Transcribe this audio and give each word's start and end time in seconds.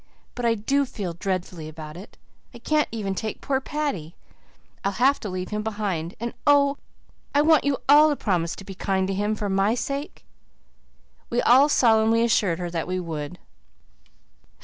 But 0.33 0.45
I 0.45 0.55
do 0.55 0.83
feel 0.83 1.13
dreadfully 1.13 1.69
about 1.69 1.95
it. 1.95 2.17
I 2.55 2.57
can't 2.57 2.87
even 2.91 3.13
take 3.13 3.39
poor 3.39 3.61
Paddy. 3.61 4.15
I'll 4.83 4.93
have 4.93 5.19
to 5.19 5.29
leave 5.29 5.49
him 5.49 5.61
behind, 5.61 6.15
and 6.19 6.33
oh, 6.47 6.77
I 7.35 7.43
want 7.43 7.65
you 7.65 7.77
all 7.87 8.09
to 8.09 8.15
promise 8.15 8.55
to 8.55 8.63
be 8.65 8.73
kind 8.73 9.07
to 9.07 9.13
him 9.13 9.35
for 9.35 9.47
my 9.47 9.75
sake." 9.75 10.25
We 11.29 11.39
all 11.43 11.69
solemnly 11.69 12.23
assured 12.23 12.57
her 12.57 12.71
that 12.71 12.87
we 12.87 12.99
would. 12.99 13.37